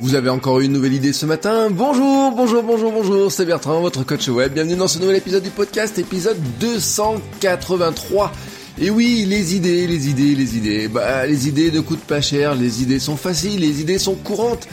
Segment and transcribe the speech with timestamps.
[0.00, 4.04] Vous avez encore une nouvelle idée ce matin Bonjour, bonjour, bonjour, bonjour, c'est Bertrand, votre
[4.04, 4.52] coach web.
[4.52, 8.32] Bienvenue dans ce nouvel épisode du podcast, épisode 283.
[8.80, 10.88] Et oui, les idées, les idées, les idées.
[10.88, 14.66] Bah, les idées ne coûtent pas cher, les idées sont faciles, les idées sont courantes.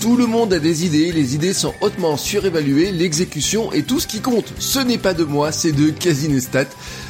[0.00, 4.06] Tout le monde a des idées, les idées sont hautement surévaluées, l'exécution est tout ce
[4.06, 4.52] qui compte.
[4.58, 6.66] Ce n'est pas de moi, c'est de Casinestat,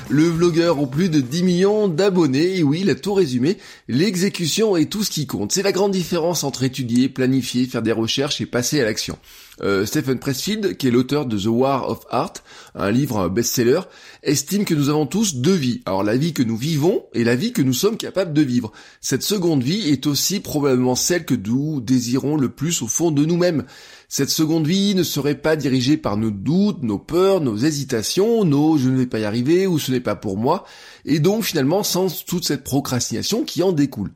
[0.08, 2.58] le vlogueur aux plus de 10 millions d'abonnés.
[2.58, 5.52] Et oui, il a tout résumé, l'exécution est tout ce qui compte.
[5.52, 9.18] C'est la grande différence entre étudier, planifier, faire des recherches et passer à l'action.
[9.62, 12.34] Euh, Stephen Pressfield, qui est l'auteur de The War of Art,
[12.74, 13.80] un livre best-seller,
[14.22, 15.82] estime que nous avons tous deux vies.
[15.86, 18.72] Alors la vie que nous vivons et la vie que nous sommes capables de vivre.
[19.00, 23.24] Cette seconde vie est aussi probablement celle que nous désirons le plus au fond de
[23.24, 23.64] nous-mêmes.
[24.08, 28.78] Cette seconde vie ne serait pas dirigée par nos doutes, nos peurs, nos hésitations, nos
[28.78, 30.64] je ne vais pas y arriver ou ce n'est pas pour moi,
[31.04, 34.12] et donc finalement sans toute cette procrastination qui en découle.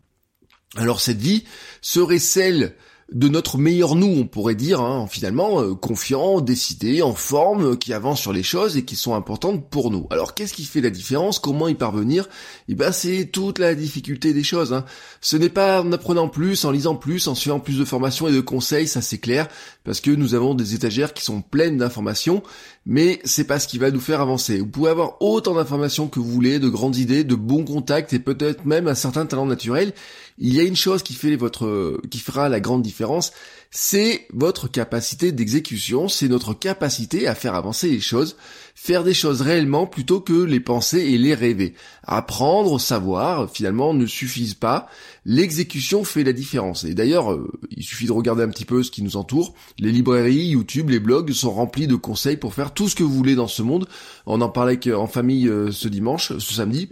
[0.77, 1.45] Alors cette vie
[1.81, 2.77] serait celle
[3.13, 7.93] de notre meilleur nous, on pourrait dire, hein, finalement, euh, confiant, décidé, en forme, qui
[7.93, 10.07] avance sur les choses et qui sont importantes pour nous.
[10.11, 11.41] Alors qu'est-ce qui fait la différence?
[11.41, 12.29] Comment y parvenir?
[12.69, 14.73] Eh ben c'est toute la difficulté des choses.
[14.73, 14.85] Hein.
[15.21, 18.33] Ce n'est pas en apprenant plus, en lisant plus, en suivant plus de formations et
[18.33, 19.49] de conseils, ça c'est clair,
[19.85, 22.43] parce que nous avons des étagères qui sont pleines d'informations,
[22.87, 24.59] mais c'est pas ce qui va nous faire avancer.
[24.59, 28.21] Vous pouvez avoir autant d'informations que vous voulez, de grandes idées, de bons contacts et
[28.21, 29.93] peut-être même un certain talent naturel.
[30.39, 33.00] Il y a une chose qui fait votre, qui fera la grande différence,
[33.71, 38.37] c'est votre capacité d'exécution, c'est notre capacité à faire avancer les choses,
[38.75, 41.75] faire des choses réellement plutôt que les penser et les rêver.
[42.03, 44.89] Apprendre, savoir, finalement, ne suffisent pas.
[45.25, 46.83] L'exécution fait la différence.
[46.85, 49.55] Et d'ailleurs, euh, il suffit de regarder un petit peu ce qui nous entoure.
[49.79, 53.15] Les librairies, YouTube, les blogs sont remplis de conseils pour faire tout ce que vous
[53.15, 53.87] voulez dans ce monde.
[54.27, 56.91] On en parlait en famille euh, ce dimanche, ce samedi.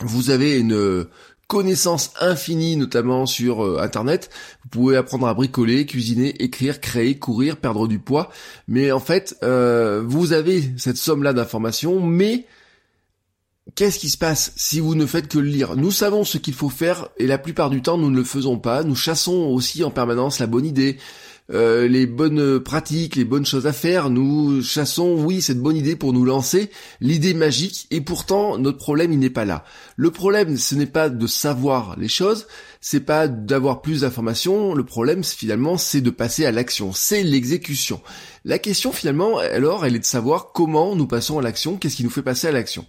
[0.00, 1.08] Vous avez une,
[1.48, 4.30] connaissance infinie, notamment sur euh, Internet.
[4.62, 8.30] Vous pouvez apprendre à bricoler, cuisiner, écrire, créer, courir, perdre du poids.
[8.68, 12.46] Mais en fait, euh, vous avez cette somme-là d'informations, mais
[13.74, 15.76] Qu'est-ce qui se passe si vous ne faites que le lire?
[15.76, 18.58] Nous savons ce qu'il faut faire et la plupart du temps nous ne le faisons
[18.58, 18.82] pas.
[18.82, 20.96] Nous chassons aussi en permanence la bonne idée,
[21.50, 24.10] euh, les bonnes pratiques, les bonnes choses à faire.
[24.10, 26.70] Nous chassons, oui, cette bonne idée pour nous lancer,
[27.00, 29.64] l'idée magique, et pourtant notre problème il n'est pas là.
[29.96, 32.46] Le problème ce n'est pas de savoir les choses,
[32.82, 38.02] c'est pas d'avoir plus d'informations, le problème finalement c'est de passer à l'action, c'est l'exécution.
[38.44, 42.04] La question finalement alors elle est de savoir comment nous passons à l'action, qu'est-ce qui
[42.04, 42.84] nous fait passer à l'action.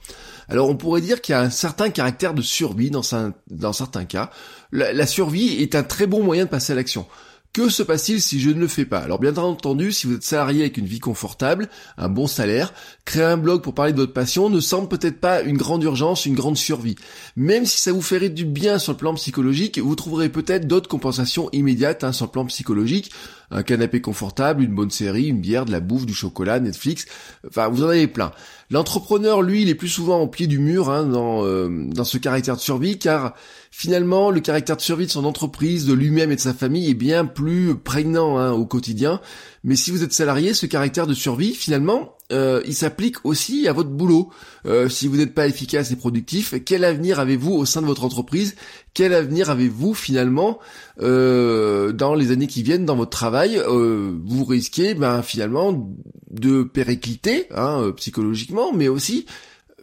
[0.50, 3.04] Alors on pourrait dire qu'il y a un certain caractère de survie dans,
[3.50, 4.32] dans certains cas.
[4.74, 7.06] la survie est un très bon moyen de passer à l'action.
[7.52, 9.00] Que se passe-t-il si je ne le fais pas?
[9.00, 11.68] Alors bien entendu, si vous êtes salarié avec une vie confortable,
[11.98, 12.72] un bon salaire,
[13.06, 16.28] créer un blog pour parler de votre passion ne semble peut-être pas une grande urgence,
[16.28, 16.96] une grande survie.
[17.36, 20.88] Même si ça vous ferait du bien sur le plan psychologique, vous trouverez peut-être d'autres
[20.88, 23.12] compensations immédiates hein, sur le plan psychologique.
[23.52, 27.06] Un canapé confortable, une bonne série, une bière, de la bouffe, du chocolat, Netflix,
[27.48, 28.32] enfin vous en avez plein.
[28.70, 32.20] L'entrepreneur, lui, il est plus souvent au pied du mur hein, dans, euh, dans ce
[32.20, 33.34] caractère de survie, car
[33.72, 36.96] finalement, le caractère de survie de son entreprise, de lui-même et de sa famille est
[36.96, 39.20] bien plus prégnant hein, au quotidien.
[39.64, 43.74] Mais si vous êtes salarié, ce caractère de survie, finalement, euh, il s'applique aussi à
[43.74, 44.32] votre boulot.
[44.66, 48.04] Euh, si vous n'êtes pas efficace et productif, quel avenir avez-vous au sein de votre
[48.04, 48.56] entreprise?
[48.94, 50.60] Quel avenir avez-vous finalement
[51.02, 53.62] euh, dans les années qui viennent dans votre travail?
[53.68, 55.90] Vous risquez ben, finalement
[56.30, 59.26] de péricliter hein, psychologiquement, mais aussi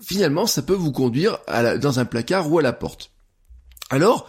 [0.00, 1.38] finalement ça peut vous conduire
[1.80, 3.10] dans un placard ou à la porte.
[3.90, 4.28] Alors,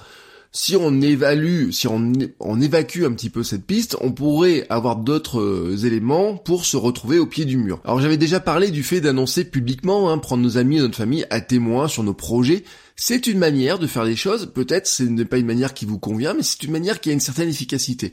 [0.51, 5.39] si on évalue, si on, évacue un petit peu cette piste, on pourrait avoir d'autres
[5.39, 7.79] euh, éléments pour se retrouver au pied du mur.
[7.83, 11.25] Alors j'avais déjà parlé du fait d'annoncer publiquement, hein, prendre nos amis et notre famille
[11.29, 12.63] à témoin sur nos projets.
[12.99, 15.99] C'est une manière de faire les choses, peut-être ce n'est pas une manière qui vous
[15.99, 18.11] convient, mais c'est une manière qui a une certaine efficacité.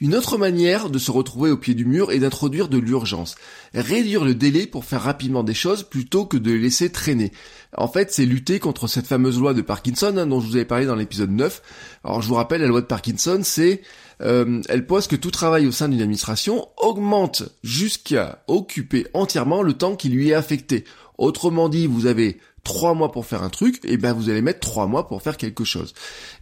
[0.00, 3.34] Une autre manière de se retrouver au pied du mur est d'introduire de l'urgence.
[3.74, 7.30] Réduire le délai pour faire rapidement des choses plutôt que de les laisser traîner.
[7.76, 10.64] En fait, c'est lutter contre cette fameuse loi de Parkinson hein, dont je vous avais
[10.64, 11.62] parlé dans l'épisode 9.
[12.04, 13.82] Alors je vous rappelle, la loi de Parkinson, c'est...
[14.20, 19.72] Euh, elle pose que tout travail au sein d'une administration augmente jusqu'à occuper entièrement le
[19.72, 20.84] temps qui lui est affecté.
[21.18, 24.60] Autrement dit, vous avez trois mois pour faire un truc, et ben vous allez mettre
[24.60, 25.94] trois mois pour faire quelque chose.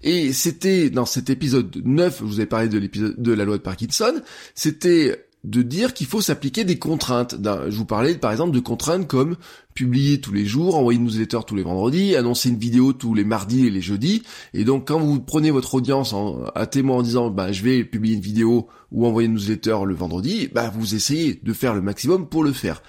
[0.02, 3.56] Et c'était dans cet épisode 9, je vous ai parlé de l'épisode de la loi
[3.56, 4.20] de Parkinson,
[4.54, 7.36] c'était de dire qu'il faut s'appliquer des contraintes.
[7.68, 9.36] Je vous parlais par exemple de contraintes comme
[9.74, 13.24] publier tous les jours, envoyer une newsletter tous les vendredis, annoncer une vidéo tous les
[13.24, 14.22] mardis et les jeudis.
[14.52, 16.14] Et donc quand vous prenez votre audience
[16.54, 19.94] à témoin en disant bah, je vais publier une vidéo ou envoyer une newsletter le
[19.94, 22.82] vendredi, bah, vous essayez de faire le maximum pour le faire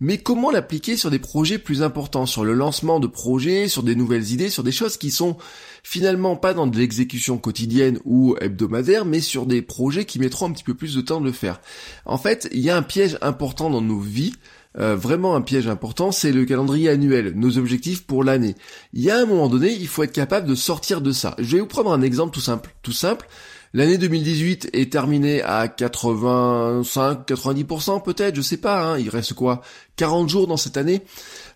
[0.00, 3.94] mais comment l'appliquer sur des projets plus importants, sur le lancement de projets, sur des
[3.94, 5.36] nouvelles idées, sur des choses qui sont
[5.82, 10.52] finalement pas dans de l'exécution quotidienne ou hebdomadaire, mais sur des projets qui mettront un
[10.52, 11.60] petit peu plus de temps de le faire.
[12.04, 14.34] En fait, il y a un piège important dans nos vies,
[14.78, 18.56] euh, vraiment un piège important, c'est le calendrier annuel, nos objectifs pour l'année.
[18.92, 21.36] Il y a un moment donné, il faut être capable de sortir de ça.
[21.38, 23.28] Je vais vous prendre un exemple tout simple, tout simple.
[23.76, 29.00] L'année 2018 est terminée à 85-90% peut-être, je sais pas, hein.
[29.00, 29.62] il reste quoi
[29.96, 31.02] 40 jours dans cette année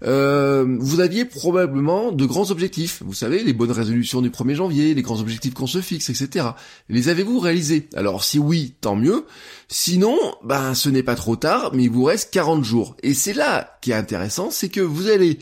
[0.03, 4.95] euh, Vous aviez probablement de grands objectifs, vous savez, les bonnes résolutions du 1er janvier,
[4.95, 6.47] les grands objectifs qu'on se fixe, etc.
[6.89, 7.89] Les avez-vous réalisés?
[7.95, 9.25] Alors si oui, tant mieux.
[9.69, 12.97] Sinon, ben ce n'est pas trop tard, mais il vous reste 40 jours.
[13.05, 15.39] Et c'est là qui est intéressant, c'est que vous allez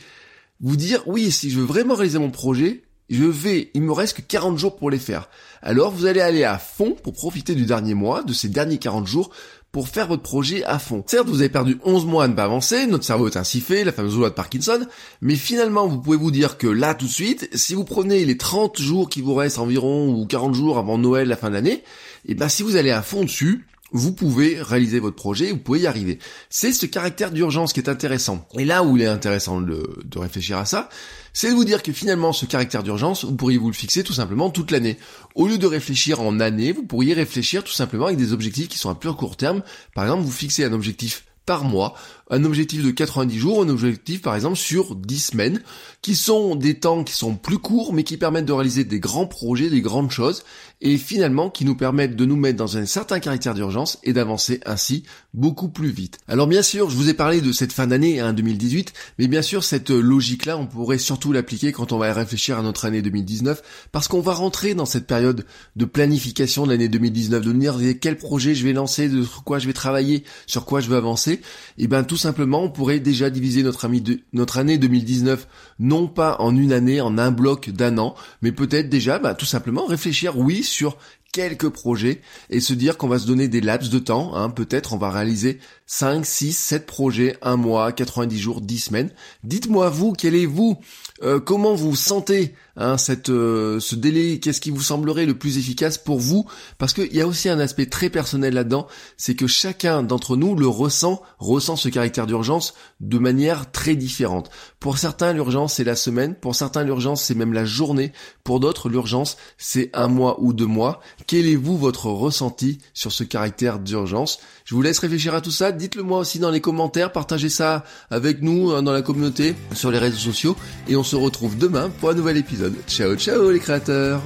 [0.60, 4.16] vous dire, oui, si je veux vraiment réaliser mon projet, je vais, il me reste
[4.16, 5.28] que 40 jours pour les faire.
[5.62, 9.06] Alors vous allez aller à fond pour profiter du dernier mois, de ces derniers 40
[9.06, 9.30] jours,
[9.72, 11.04] pour faire votre projet à fond.
[11.06, 13.84] Certes, vous avez perdu 11 mois à ne pas avancer, notre cerveau est ainsi fait,
[13.84, 14.86] la fameuse loi de Parkinson,
[15.20, 18.38] mais finalement, vous pouvez vous dire que là, tout de suite, si vous prenez les
[18.38, 21.82] 30 jours qui vous restent environ, ou 40 jours avant Noël, la fin de l'année,
[22.24, 25.58] et eh ben si vous allez à fond dessus, vous pouvez réaliser votre projet, vous
[25.58, 26.18] pouvez y arriver.
[26.50, 28.46] C'est ce caractère d'urgence qui est intéressant.
[28.58, 29.80] Et là où il est intéressant de,
[30.16, 30.88] réfléchir à ça,
[31.32, 34.12] c'est de vous dire que finalement ce caractère d'urgence, vous pourriez vous le fixer tout
[34.12, 34.98] simplement toute l'année.
[35.34, 38.78] Au lieu de réfléchir en année, vous pourriez réfléchir tout simplement avec des objectifs qui
[38.78, 39.62] sont à plus court terme.
[39.94, 41.94] Par exemple, vous fixez un objectif par mois,
[42.30, 45.62] un objectif de 90 jours, un objectif par exemple sur 10 semaines,
[46.02, 49.26] qui sont des temps qui sont plus courts mais qui permettent de réaliser des grands
[49.26, 50.44] projets, des grandes choses,
[50.80, 54.60] et finalement qui nous permettent de nous mettre dans un certain caractère d'urgence et d'avancer
[54.66, 56.18] ainsi beaucoup plus vite.
[56.28, 59.42] Alors bien sûr, je vous ai parlé de cette fin d'année, hein, 2018, mais bien
[59.42, 63.62] sûr cette logique-là, on pourrait surtout l'appliquer quand on va réfléchir à notre année 2019,
[63.92, 65.46] parce qu'on va rentrer dans cette période
[65.76, 69.66] de planification de l'année 2019, de dire quel projet je vais lancer, de quoi je
[69.66, 71.40] vais travailler, sur quoi je veux avancer,
[71.78, 73.90] et ben tout tout simplement, on pourrait déjà diviser notre,
[74.32, 75.46] notre année 2019
[75.78, 79.44] non pas en une année, en un bloc d'un an, mais peut-être déjà, bah, tout
[79.44, 80.96] simplement réfléchir, oui, sur
[81.36, 84.34] quelques projets et se dire qu'on va se donner des laps de temps.
[84.34, 84.48] Hein.
[84.48, 89.10] Peut-être on va réaliser 5, 6, 7 projets, un mois, 90 jours, 10 semaines.
[89.44, 90.78] Dites-moi vous, quel est vous
[91.22, 94.40] euh, Comment vous sentez hein, cette, euh, ce délai?
[94.40, 96.46] Qu'est-ce qui vous semblerait le plus efficace pour vous?
[96.78, 98.86] Parce qu'il y a aussi un aspect très personnel là-dedans,
[99.18, 104.50] c'est que chacun d'entre nous le ressent, ressent ce caractère d'urgence de manière très différente.
[104.80, 108.12] Pour certains, l'urgence c'est la semaine, pour certains, l'urgence c'est même la journée,
[108.42, 111.00] pour d'autres, l'urgence c'est un mois ou deux mois.
[111.26, 114.38] Quel est vous votre ressenti sur ce caractère d'urgence?
[114.64, 115.72] Je vous laisse réfléchir à tout ça.
[115.72, 117.10] Dites-le moi aussi dans les commentaires.
[117.10, 120.56] Partagez ça avec nous hein, dans la communauté, sur les réseaux sociaux.
[120.86, 122.74] Et on se retrouve demain pour un nouvel épisode.
[122.86, 124.22] Ciao ciao les créateurs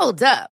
[0.00, 0.59] Hold up.